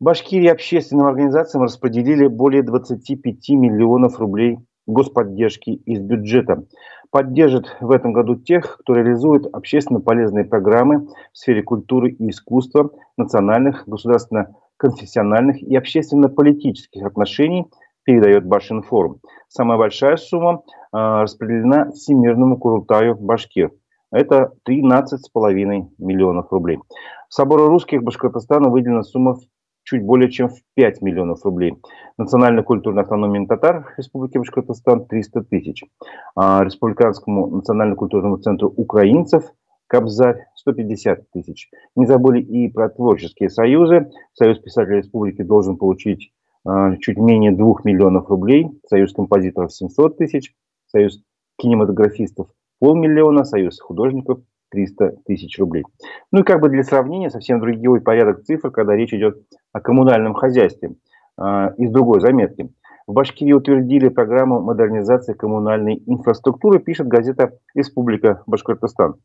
Башкирии 0.00 0.48
общественным 0.48 1.06
организациям 1.06 1.64
распределили 1.64 2.26
более 2.26 2.62
25 2.62 3.48
миллионов 3.50 4.18
рублей 4.18 4.58
господдержки 4.86 5.70
из 5.70 6.00
бюджета. 6.00 6.64
Поддержит 7.10 7.76
в 7.80 7.90
этом 7.92 8.12
году 8.12 8.34
тех, 8.34 8.78
кто 8.80 8.94
реализует 8.94 9.46
общественно 9.52 10.00
полезные 10.00 10.44
программы 10.44 11.06
в 11.32 11.38
сфере 11.38 11.62
культуры 11.62 12.10
и 12.10 12.30
искусства, 12.30 12.90
национальных, 13.16 13.84
государственно-конфессиональных 13.86 15.62
и 15.62 15.76
общественно-политических 15.76 17.04
отношений, 17.04 17.66
передает 18.02 18.44
Башинформ. 18.44 19.20
Самая 19.48 19.78
большая 19.78 20.16
сумма 20.16 20.62
э, 20.92 20.96
распределена 20.98 21.92
Всемирному 21.92 22.58
Курултаю 22.58 23.14
Башкир. 23.14 23.70
Это 24.10 24.52
13,5 24.68 25.86
миллионов 25.98 26.52
рублей. 26.52 26.78
Собору 27.28 27.68
русских 27.68 28.02
Башкортостана 28.02 28.68
выделена 28.68 29.02
сумма 29.02 29.36
чуть 29.84 30.02
более 30.02 30.30
чем 30.30 30.48
в 30.48 30.60
5 30.74 31.02
миллионов 31.02 31.44
рублей. 31.44 31.78
Национально-культурной 32.18 33.02
автономии 33.02 33.46
татар 33.46 33.94
Республики 33.96 34.38
Башкортостан 34.38 35.06
300 35.06 35.44
тысяч. 35.44 35.84
А 36.34 36.64
Республиканскому 36.64 37.48
национально-культурному 37.48 38.38
центру 38.38 38.68
украинцев 38.68 39.44
Кобзарь 39.86 40.46
150 40.56 41.30
тысяч. 41.30 41.70
Не 41.94 42.06
забыли 42.06 42.40
и 42.40 42.72
про 42.72 42.88
творческие 42.88 43.50
союзы. 43.50 44.10
Союз 44.32 44.58
писателей 44.58 44.98
республики 44.98 45.42
должен 45.42 45.76
получить 45.76 46.32
э, 46.66 46.96
чуть 47.00 47.18
менее 47.18 47.52
2 47.52 47.74
миллионов 47.84 48.28
рублей. 48.28 48.68
Союз 48.88 49.12
композиторов 49.12 49.72
700 49.72 50.16
тысяч. 50.16 50.54
Союз 50.86 51.20
кинематографистов 51.58 52.48
полмиллиона. 52.80 53.44
Союз 53.44 53.78
художников 53.78 54.40
300 54.74 55.18
тысяч 55.24 55.58
рублей. 55.58 55.84
Ну 56.32 56.40
и 56.40 56.42
как 56.42 56.60
бы 56.60 56.68
для 56.68 56.82
сравнения, 56.82 57.30
совсем 57.30 57.60
другой 57.60 58.00
порядок 58.00 58.42
цифр, 58.42 58.70
когда 58.70 58.96
речь 58.96 59.14
идет 59.14 59.38
о 59.72 59.80
коммунальном 59.80 60.34
хозяйстве. 60.34 60.94
А, 61.36 61.72
из 61.78 61.90
другой 61.90 62.20
заметки. 62.20 62.70
В 63.06 63.12
Башкирии 63.12 63.52
утвердили 63.52 64.08
программу 64.08 64.60
модернизации 64.60 65.34
коммунальной 65.34 66.02
инфраструктуры, 66.06 66.78
пишет 66.78 67.06
газета 67.06 67.52
«Республика 67.74 68.42
Башкортостан». 68.46 69.16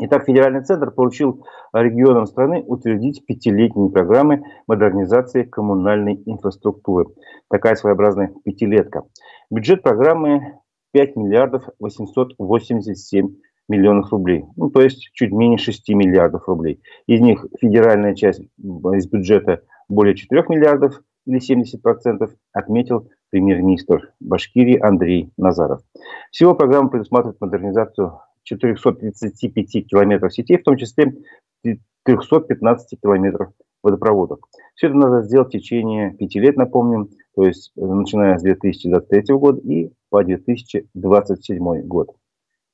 Итак, 0.00 0.24
федеральный 0.24 0.62
центр 0.62 0.92
поручил 0.92 1.44
регионам 1.72 2.26
страны 2.26 2.62
утвердить 2.64 3.26
пятилетние 3.26 3.90
программы 3.90 4.44
модернизации 4.68 5.42
коммунальной 5.42 6.22
инфраструктуры. 6.24 7.06
Такая 7.50 7.74
своеобразная 7.74 8.32
пятилетка. 8.44 9.02
Бюджет 9.50 9.82
программы 9.82 10.60
5 10.92 11.16
миллиардов 11.16 11.64
887 11.80 13.34
миллионов 13.68 14.10
рублей. 14.12 14.44
Ну, 14.56 14.70
то 14.70 14.80
есть 14.80 15.10
чуть 15.12 15.32
менее 15.32 15.58
6 15.58 15.88
миллиардов 15.90 16.48
рублей. 16.48 16.80
Из 17.06 17.20
них 17.20 17.46
федеральная 17.60 18.14
часть 18.14 18.40
из 18.40 19.06
бюджета 19.06 19.62
более 19.88 20.14
4 20.14 20.44
миллиардов 20.48 21.02
или 21.26 21.40
70%, 21.40 22.30
отметил 22.52 23.10
премьер-министр 23.30 24.14
Башкирии 24.20 24.78
Андрей 24.78 25.30
Назаров. 25.36 25.82
Всего 26.30 26.54
программа 26.54 26.88
предусматривает 26.88 27.40
модернизацию 27.40 28.20
435 28.44 29.86
километров 29.86 30.32
сетей, 30.32 30.56
в 30.56 30.64
том 30.64 30.76
числе 30.78 31.12
315 32.04 32.98
километров 33.00 33.52
водопроводов. 33.82 34.40
Все 34.74 34.86
это 34.86 34.96
надо 34.96 35.22
сделать 35.22 35.48
в 35.48 35.52
течение 35.52 36.14
пяти 36.14 36.40
лет, 36.40 36.56
напомним, 36.56 37.10
то 37.36 37.44
есть 37.44 37.72
начиная 37.76 38.38
с 38.38 38.42
2023 38.42 39.34
года 39.36 39.60
и 39.60 39.92
по 40.08 40.24
2027 40.24 41.82
год. 41.82 42.16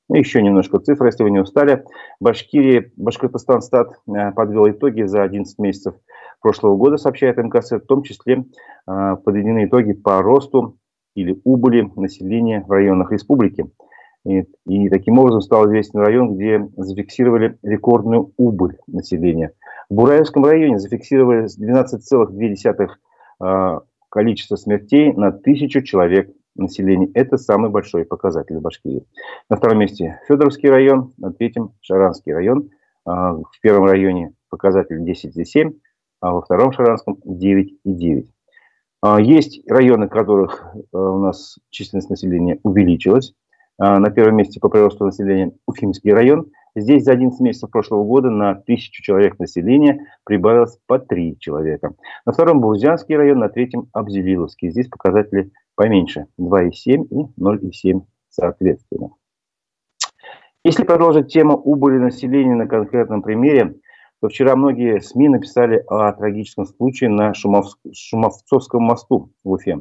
Ну, 0.09 0.17
еще 0.17 0.43
немножко 0.43 0.79
цифр, 0.79 1.07
если 1.07 1.23
вы 1.23 1.31
не 1.31 1.41
устали. 1.41 1.85
Башкирия, 2.21 2.91
Башкортостан 2.97 3.63
стат 3.63 3.89
э, 4.07 4.33
подвел 4.33 4.69
итоги 4.69 5.03
за 5.03 5.23
11 5.23 5.59
месяцев 5.59 5.95
прошлого 6.41 6.77
года, 6.77 6.99
сообщает 6.99 7.39
МКС, 7.39 7.71
в 7.71 7.81
том 7.81 8.03
числе 8.03 8.45
э, 8.87 9.17
подведены 9.25 9.65
итоги 9.65 9.95
по 9.95 10.21
росту 10.21 10.77
или 11.15 11.41
убыли 11.45 11.91
населения 11.97 12.63
в 12.67 12.71
районах 12.71 13.13
республики. 13.13 13.67
И, 14.27 14.45
и 14.67 14.89
таким 14.89 15.19
образом 15.19 15.41
стал 15.41 15.67
известен 15.67 16.01
район, 16.01 16.35
где 16.35 16.67
зафиксировали 16.77 17.59
рекордную 17.63 18.33
убыль 18.37 18.79
населения. 18.87 19.53
В 19.89 19.95
Бураевском 19.95 20.45
районе 20.45 20.79
зафиксировали 20.79 21.47
12,2 21.47 22.89
э, 23.41 23.81
количество 24.11 24.57
смертей 24.57 25.13
на 25.13 25.33
тысячу 25.33 25.83
человек 25.83 26.31
населения. 26.55 27.11
Это 27.15 27.37
самый 27.37 27.71
большой 27.71 28.05
показатель 28.05 28.57
в 28.57 28.63
Башкирии. 28.63 29.07
На 29.49 29.57
втором 29.57 29.79
месте 29.79 30.21
Федоровский 30.29 30.69
район, 30.69 31.13
на 31.19 31.33
третьем 31.33 31.73
Шаранский 31.81 32.33
район. 32.33 32.71
А, 33.05 33.33
в 33.35 33.61
первом 33.61 33.85
районе 33.85 34.33
показатель 34.49 35.03
10,7, 35.03 35.75
а 36.21 36.33
во 36.33 36.43
втором 36.43 36.73
Шаранском 36.73 37.19
9,9. 37.27 38.27
А, 39.03 39.21
есть 39.21 39.61
районы, 39.69 40.07
в 40.07 40.11
которых 40.11 40.65
э, 40.75 40.81
у 40.97 41.19
нас 41.19 41.59
численность 41.71 42.11
населения 42.11 42.59
увеличилась. 42.63 43.35
На 43.77 44.09
первом 44.11 44.37
месте 44.37 44.61
по 44.61 44.69
приросту 44.69 45.05
населения 45.05 45.51
Уфимский 45.67 46.13
район. 46.13 46.47
Здесь 46.77 47.03
за 47.03 47.11
11 47.11 47.41
месяцев 47.41 47.71
прошлого 47.71 48.05
года 48.05 48.31
на 48.31 48.55
тысячу 48.55 49.03
человек 49.03 49.39
населения 49.41 50.07
прибавилось 50.25 50.79
по 50.87 51.01
3 51.01 51.39
человека. 51.41 51.93
На 52.25 52.33
втором 52.33 52.61
Бузянский 52.61 53.17
район, 53.17 53.41
на 53.41 53.49
третьем 53.49 53.89
Абзелиловский. 53.93 54.71
Здесь 54.71 54.87
показатели 54.87 55.51
поменьше 55.75 56.27
2,7 56.39 57.07
и 57.11 57.41
0,7 57.41 58.07
соответственно. 58.29 59.11
Если 60.65 60.85
продолжить 60.85 61.33
тему 61.33 61.57
убыли 61.57 61.99
населения 61.99 62.55
на 62.55 62.67
конкретном 62.67 63.23
примере, 63.23 63.77
то 64.21 64.29
вчера 64.29 64.57
многие 64.57 65.01
СМИ 65.01 65.29
написали 65.29 65.85
о 65.87 66.11
трагическом 66.13 66.65
случае 66.65 67.11
на 67.11 67.35
Шумов... 67.35 67.67
Шумовцовском 67.93 68.83
мосту 68.83 69.31
в 69.45 69.51
Уфе. 69.51 69.81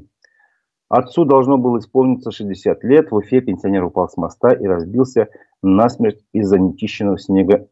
Отцу 0.90 1.24
должно 1.24 1.58
было 1.58 1.80
исполниться 1.80 2.32
60 2.32 2.84
лет. 2.84 3.10
В 3.10 3.16
Уфе 3.16 3.40
пенсионер 3.40 3.86
упал 3.86 4.10
с 4.10 4.18
моста 4.18 4.50
и 4.52 4.66
разбился 4.66 5.30
насмерть 5.62 6.24
из-за 6.34 6.60
нечищенного 6.60 7.18
снега 7.18 7.70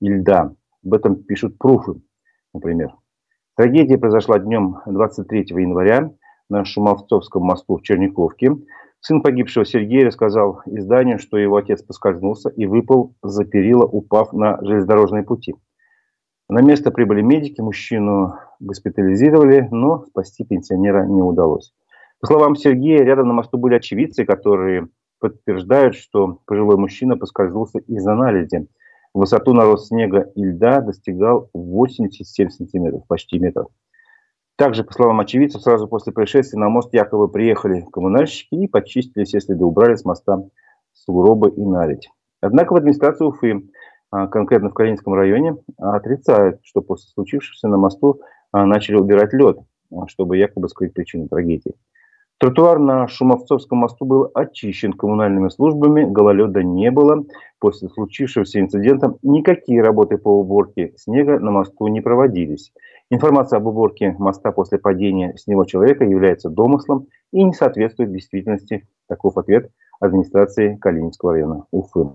и 0.00 0.08
льда. 0.08 0.54
Об 0.82 0.94
этом 0.94 1.16
пишут 1.22 1.58
пруфы, 1.58 2.00
например. 2.54 2.94
Трагедия 3.56 3.98
произошла 3.98 4.38
днем 4.38 4.78
23 4.86 5.46
января 5.50 6.10
на 6.54 6.64
Шумовцовском 6.64 7.42
мосту 7.42 7.76
в 7.76 7.82
Черниковке. 7.82 8.52
Сын 9.00 9.22
погибшего 9.22 9.66
Сергей 9.66 10.04
рассказал 10.04 10.62
изданию, 10.66 11.18
что 11.18 11.36
его 11.36 11.56
отец 11.56 11.82
поскользнулся 11.82 12.48
и 12.48 12.66
выпал 12.66 13.14
за 13.22 13.44
перила, 13.44 13.84
упав 13.84 14.32
на 14.32 14.58
железнодорожные 14.62 15.24
пути. 15.24 15.54
На 16.48 16.62
место 16.62 16.90
прибыли 16.90 17.22
медики, 17.22 17.60
мужчину 17.60 18.34
госпитализировали, 18.60 19.68
но 19.70 20.04
спасти 20.06 20.44
пенсионера 20.44 21.04
не 21.04 21.22
удалось. 21.22 21.72
По 22.20 22.28
словам 22.28 22.54
Сергея, 22.54 23.02
рядом 23.02 23.28
на 23.28 23.34
мосту 23.34 23.58
были 23.58 23.74
очевидцы, 23.74 24.24
которые 24.24 24.88
подтверждают, 25.18 25.96
что 25.96 26.38
пожилой 26.46 26.76
мужчина 26.76 27.16
поскользнулся 27.16 27.80
из-за 27.80 28.14
наледи. 28.14 28.68
Высоту 29.12 29.54
нарост 29.54 29.88
снега 29.88 30.30
и 30.34 30.44
льда 30.44 30.80
достигал 30.80 31.50
87 31.52 32.48
сантиметров, 32.48 33.02
почти 33.08 33.38
метр. 33.38 33.66
Также, 34.56 34.84
по 34.84 34.92
словам 34.92 35.20
очевидцев, 35.20 35.62
сразу 35.62 35.88
после 35.88 36.12
происшествия 36.12 36.58
на 36.58 36.68
мост 36.68 36.92
якобы 36.92 37.28
приехали 37.28 37.86
коммунальщики 37.92 38.54
и 38.54 38.68
почистили 38.68 39.24
все 39.24 39.40
следы, 39.40 39.64
убрали 39.64 39.96
с 39.96 40.04
моста 40.04 40.44
сугробы 40.92 41.50
и 41.50 41.64
наледь. 41.64 42.08
Однако 42.40 42.72
в 42.72 42.76
администрации 42.76 43.24
Уфы, 43.24 43.68
а, 44.10 44.28
конкретно 44.28 44.70
в 44.70 44.74
Калининском 44.74 45.14
районе, 45.14 45.56
отрицают, 45.76 46.60
что 46.62 46.82
после 46.82 47.08
случившегося 47.14 47.66
на 47.66 47.78
мосту 47.78 48.20
а, 48.52 48.64
начали 48.64 48.96
убирать 48.96 49.32
лед, 49.32 49.58
а, 49.92 50.06
чтобы 50.06 50.36
якобы 50.36 50.68
скрыть 50.68 50.94
причину 50.94 51.26
трагедии. 51.26 51.74
Тротуар 52.38 52.78
на 52.78 53.08
Шумовцовском 53.08 53.78
мосту 53.78 54.04
был 54.04 54.30
очищен 54.34 54.92
коммунальными 54.92 55.48
службами, 55.48 56.04
гололеда 56.04 56.62
не 56.62 56.90
было. 56.90 57.24
После 57.58 57.88
случившегося 57.88 58.60
инцидента 58.60 59.14
никакие 59.22 59.82
работы 59.82 60.18
по 60.18 60.28
уборке 60.28 60.92
снега 60.96 61.38
на 61.38 61.50
мосту 61.50 61.86
не 61.86 62.00
проводились. 62.00 62.72
Информация 63.14 63.58
об 63.58 63.68
уборке 63.68 64.16
моста 64.18 64.50
после 64.50 64.76
падения 64.76 65.36
с 65.36 65.46
него 65.46 65.64
человека 65.64 66.04
является 66.04 66.50
домыслом 66.50 67.06
и 67.32 67.44
не 67.44 67.52
соответствует 67.52 68.10
действительности. 68.10 68.88
Таков 69.06 69.36
ответ 69.36 69.70
администрации 70.00 70.74
Калининского 70.80 71.34
района 71.34 71.64
Уфы. 71.70 72.12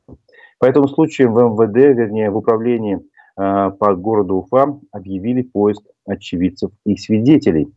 По 0.60 0.65
этому 0.65 0.89
случаю 0.89 1.32
в 1.32 1.39
МВД, 1.39 1.96
вернее 1.98 2.29
в 2.29 2.36
управлении 2.36 2.98
э, 2.98 3.72
по 3.79 3.96
городу 3.96 4.39
Уфа 4.39 4.77
объявили 4.91 5.41
поиск 5.41 5.84
очевидцев 6.06 6.72
и 6.86 6.98
свидетелей. 6.98 7.74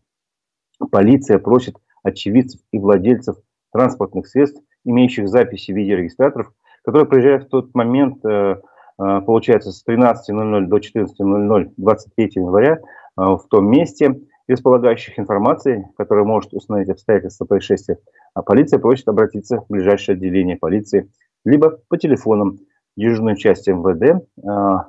Полиция 0.91 1.39
просит 1.39 1.77
очевидцев 2.03 2.61
и 2.73 2.81
владельцев 2.81 3.37
транспортных 3.73 4.27
средств, 4.27 4.61
имеющих 4.85 5.29
записи 5.29 5.71
видеорегистраторов, 5.71 6.53
которые 6.85 7.07
приезжают 7.07 7.45
в 7.45 7.51
тот 7.51 7.73
момент, 7.73 8.25
э, 8.25 8.57
э, 8.99 9.21
получается, 9.25 9.71
с 9.71 9.85
13.00 9.87 10.67
до 10.67 10.79
14.00 10.79 11.75
23 11.77 12.31
января 12.35 12.81
в 13.17 13.43
том 13.51 13.71
месте, 13.71 14.21
располагающих 14.49 15.19
информацией, 15.19 15.85
которая 15.97 16.25
может 16.25 16.53
установить 16.53 16.91
обстоятельства 16.91 17.45
происшествия, 17.45 17.99
а 18.35 18.43
полиция 18.43 18.79
просит 18.79 19.09
обратиться 19.09 19.59
в 19.61 19.67
ближайшее 19.69 20.17
отделение 20.17 20.57
полиции, 20.57 21.11
либо 21.45 21.79
по 21.89 21.97
телефонам 21.97 22.59
дежурной 22.97 23.37
части 23.37 23.71
МВД 23.71 24.25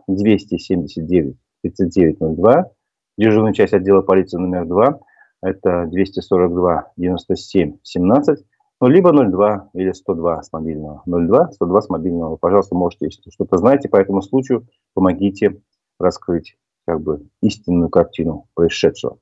279 0.08 1.36
3902, 1.62 2.66
дежурная 3.18 3.54
часть 3.54 3.74
отдела 3.74 4.02
полиции 4.02 4.38
номер 4.38 4.66
2, 4.66 5.00
это 5.42 5.86
242 5.88 6.92
97 6.98 7.78
17, 7.84 8.46
ну, 8.82 8.88
либо 8.90 9.14
02 9.14 9.70
или 9.76 9.92
102 9.94 10.44
с 10.44 10.52
мобильного. 10.52 11.04
02, 11.06 11.52
102 11.54 11.82
с 11.82 11.90
мобильного. 11.90 12.36
Пожалуйста, 12.36 12.76
можете, 12.76 13.06
если 13.06 13.30
что-то 13.30 13.58
знаете 13.58 13.88
по 13.88 13.96
этому 13.96 14.22
случаю, 14.22 14.68
помогите 14.94 15.62
раскрыть 16.00 16.58
как 16.86 17.02
бы 17.02 17.28
истинную 17.42 17.90
картину 17.90 18.48
происшедшего. 18.54 19.20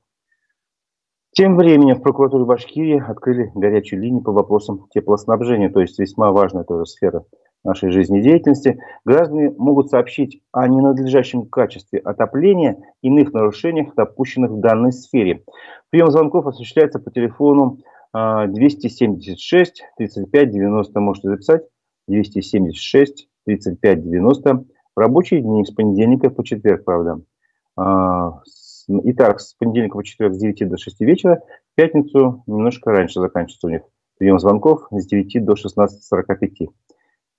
Тем 1.34 1.56
временем 1.56 1.96
в 1.96 2.02
прокуратуре 2.02 2.44
Башкирии 2.44 3.02
открыли 3.02 3.50
горячую 3.54 4.02
линию 4.02 4.22
по 4.22 4.32
вопросам 4.32 4.86
теплоснабжения, 4.92 5.70
то 5.70 5.80
есть 5.80 5.98
весьма 5.98 6.30
важная 6.30 6.64
тоже 6.64 6.84
сфера 6.84 7.24
нашей 7.64 7.90
жизнедеятельности. 7.90 8.80
Граждане 9.04 9.54
могут 9.56 9.88
сообщить 9.88 10.42
о 10.52 10.68
ненадлежащем 10.68 11.46
качестве 11.46 12.00
отопления, 12.00 12.76
иных 13.00 13.32
нарушениях, 13.32 13.94
допущенных 13.94 14.50
в 14.50 14.60
данной 14.60 14.92
сфере. 14.92 15.42
Прием 15.90 16.10
звонков 16.10 16.46
осуществляется 16.46 16.98
по 16.98 17.10
телефону 17.10 17.78
276 18.12 19.84
35 19.96 20.50
90, 20.50 21.00
можете 21.00 21.28
записать, 21.28 21.62
276 22.08 23.28
35 23.46 24.02
90 24.02 24.64
в 24.94 24.98
рабочие 25.00 25.40
дни 25.40 25.64
с 25.64 25.70
понедельника 25.70 26.28
по 26.28 26.44
четверг, 26.44 26.84
правда. 26.84 27.22
А, 27.76 28.40
Итак, 28.88 29.40
с 29.40 29.54
понедельника 29.54 29.96
по 29.96 30.04
четверг 30.04 30.34
с 30.34 30.38
9 30.38 30.68
до 30.68 30.76
6 30.76 31.00
вечера, 31.02 31.42
в 31.72 31.76
пятницу 31.76 32.42
немножко 32.46 32.90
раньше 32.90 33.20
заканчивается 33.20 33.66
у 33.66 33.70
них 33.70 33.82
прием 34.18 34.38
звонков 34.38 34.86
с 34.90 35.06
9 35.06 35.44
до 35.44 35.54
16.45. 35.54 36.48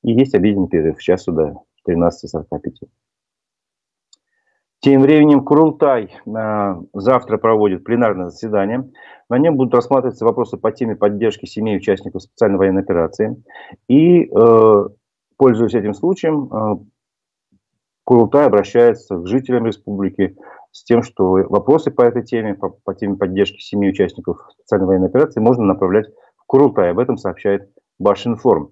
И 0.04 0.12
есть 0.12 0.34
обеденный 0.36 0.68
перерыв, 0.68 1.02
сейчас 1.02 1.24
сюда, 1.24 1.56
13.45. 1.88 2.88
Тем 4.80 5.02
временем 5.02 5.46
Курултай 5.46 6.14
э, 6.26 6.76
завтра 6.94 7.38
проводит 7.38 7.86
пленарное 7.86 8.30
заседание. 8.30 8.92
На 9.30 9.38
нем 9.38 9.56
будут 9.56 9.74
рассматриваться 9.74 10.26
вопросы 10.26 10.58
по 10.58 10.74
теме 10.74 10.98
поддержки 10.98 11.46
семей 11.46 11.78
участников 11.78 12.24
специальной 12.24 12.58
военной 12.58 12.82
операции. 12.82 13.42
И, 13.88 14.26
э, 14.26 14.88
пользуясь 15.38 15.74
этим 15.74 15.94
случаем, 15.94 16.50
э, 16.52 16.76
Курултай 18.04 18.46
обращается 18.46 19.18
к 19.18 19.28
жителям 19.28 19.66
республики 19.66 20.36
с 20.72 20.84
тем, 20.84 21.04
что 21.04 21.32
вопросы 21.50 21.92
по 21.92 22.02
этой 22.02 22.24
теме, 22.24 22.54
по, 22.54 22.70
по 22.70 22.94
теме 22.94 23.16
поддержки 23.16 23.60
семи 23.60 23.90
участников 23.90 24.40
специальной 24.52 24.88
военной 24.88 25.08
операции 25.08 25.40
можно 25.40 25.64
направлять 25.64 26.08
в 26.38 26.46
Курултай. 26.46 26.92
Об 26.92 27.00
этом 27.00 27.18
сообщает 27.18 27.70
Башинформ. 28.00 28.72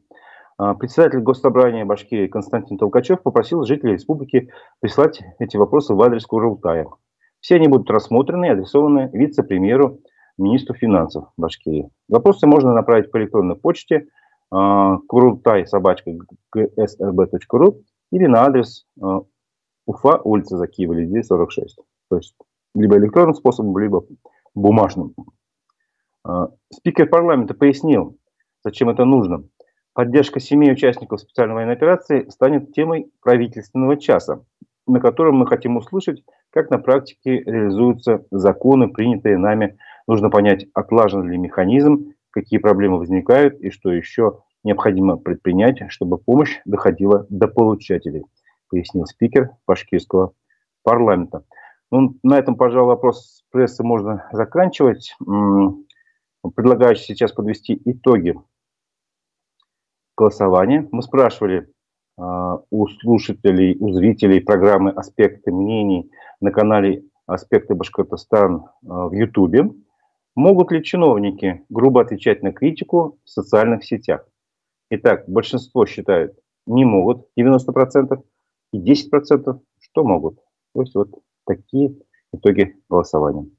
А, 0.57 0.73
председатель 0.73 1.19
Госсобрания 1.19 1.85
Башкирии 1.85 2.27
Константин 2.27 2.77
Толкачев 2.77 3.21
попросил 3.21 3.63
жителей 3.63 3.93
республики 3.93 4.49
прислать 4.79 5.21
эти 5.39 5.55
вопросы 5.57 5.93
в 5.93 6.01
адрес 6.01 6.25
Курултая. 6.25 6.87
Все 7.39 7.55
они 7.55 7.67
будут 7.67 7.89
рассмотрены 7.89 8.45
и 8.45 8.49
адресованы 8.49 9.09
вице-премьеру, 9.13 9.99
министру 10.37 10.75
финансов 10.75 11.29
Башкирии. 11.37 11.89
Вопросы 12.09 12.47
можно 12.47 12.73
направить 12.73 13.11
по 13.11 13.17
электронной 13.17 13.55
почте 13.55 14.07
а, 14.51 14.97
курултай 15.07 15.65
собачка 15.65 16.11
gsrb.ru 16.55 17.81
или 18.11 18.25
на 18.27 18.43
адрес 18.43 18.85
а, 19.01 19.21
Уфа, 19.85 20.21
улица 20.23 20.57
Закиева, 20.57 20.93
Лидия, 20.93 21.23
46. 21.23 21.77
То 22.09 22.17
есть 22.17 22.35
либо 22.75 22.97
электронным 22.97 23.33
способом, 23.33 23.77
либо 23.77 24.05
бумажным. 24.53 25.15
А, 26.23 26.49
спикер 26.71 27.09
парламента 27.09 27.53
пояснил, 27.53 28.17
зачем 28.63 28.89
это 28.89 29.05
нужно. 29.05 29.43
Поддержка 29.93 30.39
семей 30.39 30.71
участников 30.71 31.19
специальной 31.19 31.55
военной 31.55 31.73
операции 31.73 32.29
станет 32.29 32.73
темой 32.73 33.11
правительственного 33.21 33.97
часа, 33.97 34.45
на 34.87 34.99
котором 34.99 35.35
мы 35.35 35.47
хотим 35.47 35.75
услышать, 35.77 36.23
как 36.49 36.69
на 36.69 36.79
практике 36.79 37.39
реализуются 37.39 38.25
законы, 38.31 38.87
принятые 38.87 39.37
нами. 39.37 39.77
Нужно 40.07 40.29
понять, 40.29 40.65
отлажен 40.73 41.29
ли 41.29 41.37
механизм, 41.37 42.13
какие 42.29 42.59
проблемы 42.59 42.99
возникают 42.99 43.59
и 43.59 43.69
что 43.69 43.91
еще 43.91 44.39
необходимо 44.63 45.17
предпринять, 45.17 45.79
чтобы 45.89 46.17
помощь 46.17 46.59
доходила 46.65 47.25
до 47.29 47.47
получателей– 47.47 48.23
пояснил 48.71 49.05
спикер 49.05 49.51
башкирского 49.67 50.33
парламента. 50.83 51.43
Ну, 51.91 52.17
на 52.23 52.39
этом, 52.39 52.55
пожалуй, 52.55 52.87
вопрос 52.87 53.43
прессы 53.51 53.83
можно 53.83 54.27
заканчивать. 54.31 55.15
Предлагаю 56.55 56.95
сейчас 56.95 57.33
подвести 57.33 57.79
итоги 57.85 58.35
голосования. 60.17 60.87
Мы 60.91 61.03
спрашивали 61.03 61.67
э, 62.17 62.21
у 62.69 62.87
слушателей, 62.87 63.77
у 63.79 63.91
зрителей 63.93 64.39
программы 64.39 64.91
«Аспекты 64.91 65.51
мнений» 65.51 66.09
на 66.39 66.51
канале 66.51 67.03
«Аспекты 67.27 67.75
Башкортостан» 67.75 68.63
э, 68.63 68.67
в 68.81 69.13
Ютубе. 69.13 69.69
Могут 70.35 70.71
ли 70.71 70.83
чиновники 70.83 71.63
грубо 71.69 72.01
отвечать 72.01 72.41
на 72.41 72.53
критику 72.53 73.19
в 73.23 73.29
социальных 73.29 73.83
сетях? 73.83 74.25
Итак, 74.93 75.23
большинство 75.25 75.85
считают, 75.85 76.33
не 76.65 76.83
могут, 76.83 77.27
90% 77.39 78.21
и 78.73 78.77
10%, 78.77 79.59
что 79.79 80.03
могут. 80.03 80.39
То 80.75 80.81
есть 80.81 80.93
вот 80.95 81.09
такие 81.47 81.95
итоги 82.33 82.75
голосования. 82.89 83.49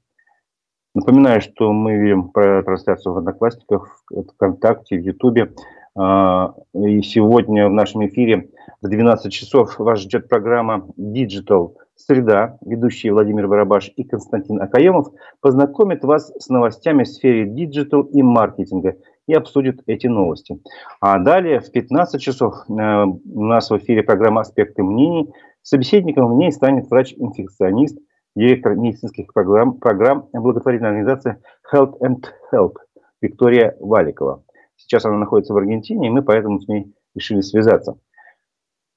Напоминаю, 0.93 1.41
что 1.41 1.73
мы 1.73 1.95
видим 1.97 2.29
трансляцию 2.29 3.13
в 3.13 3.17
Одноклассниках, 3.17 4.03
ВКонтакте, 4.11 4.95
в 4.95 5.01
Ютубе. 5.01 5.55
А, 5.95 6.53
и 6.75 7.01
сегодня 7.01 7.67
в 7.67 7.71
нашем 7.71 8.05
эфире 8.05 8.51
в 8.83 8.87
12 8.87 9.33
часов 9.33 9.79
вас 9.79 10.01
ждет 10.01 10.29
программа 10.29 10.87
Digital 10.99 11.73
Среда. 11.95 12.59
Ведущие 12.61 13.11
Владимир 13.11 13.47
Барабаш 13.47 13.91
и 13.95 14.03
Константин 14.03 14.61
Акаемов 14.61 15.07
познакомят 15.41 16.03
вас 16.03 16.31
с 16.37 16.49
новостями 16.49 17.05
в 17.05 17.07
сфере 17.07 17.47
digital 17.47 18.03
и 18.03 18.21
маркетинга 18.21 18.97
и 19.27 19.33
обсудит 19.33 19.81
эти 19.85 20.07
новости. 20.07 20.59
А 20.99 21.19
далее 21.19 21.59
в 21.59 21.71
15 21.71 22.21
часов 22.21 22.55
э, 22.67 22.71
у 22.73 23.43
нас 23.43 23.69
в 23.69 23.77
эфире 23.77 24.03
программа 24.03 24.41
«Аспекты 24.41 24.83
мнений». 24.83 25.33
Собеседником 25.61 26.33
в 26.33 26.37
ней 26.37 26.51
станет 26.51 26.89
врач-инфекционист, 26.89 27.97
директор 28.35 28.75
медицинских 28.75 29.31
программ, 29.33 29.79
программ 29.79 30.27
благотворительной 30.33 30.89
организации 30.89 31.41
Health 31.73 31.97
and 32.01 32.25
Help 32.53 32.75
Виктория 33.21 33.77
Валикова. 33.79 34.43
Сейчас 34.75 35.05
она 35.05 35.17
находится 35.17 35.53
в 35.53 35.57
Аргентине, 35.57 36.07
и 36.07 36.11
мы 36.11 36.21
поэтому 36.21 36.59
с 36.59 36.67
ней 36.67 36.93
решили 37.15 37.39
связаться. 37.39 37.97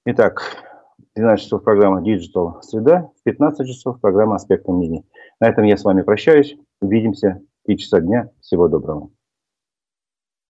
Итак, 0.06 0.42
12 1.14 1.44
часов 1.44 1.62
программа 1.62 2.02
Digital 2.02 2.60
Среда, 2.62 3.10
в 3.20 3.22
15 3.22 3.66
часов 3.66 4.00
программа 4.00 4.36
Аспекты 4.36 4.72
мнений. 4.72 5.04
На 5.40 5.48
этом 5.48 5.64
я 5.64 5.76
с 5.76 5.84
вами 5.84 6.02
прощаюсь. 6.02 6.56
Увидимся 6.80 7.40
в 7.62 7.66
3 7.66 7.78
часа 7.78 8.00
дня. 8.00 8.30
Всего 8.40 8.68
доброго. 8.68 9.10